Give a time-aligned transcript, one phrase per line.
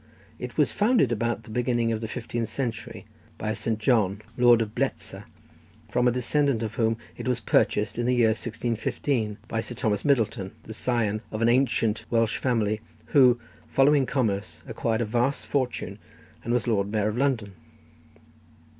[0.39, 3.05] It was founded about the beginning of the fifteenth century
[3.37, 3.77] by a St.
[3.77, 5.25] John, Lord of Bletsa,
[5.91, 10.03] from a descendant of whom it was purchased in the year 1615 by Sir Thomas
[10.03, 12.81] Middleton, the scion of an ancient Welsh family
[13.13, 15.99] who, following commerce, acquired a vast fortune,
[16.43, 17.53] and was Lord Mayor of London.